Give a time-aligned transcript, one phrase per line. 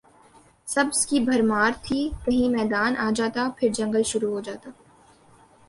[0.67, 4.69] سبزہ کی بھرمار تھی کہیں میدان آ جاتا پھر جنگل شروع ہو جاتا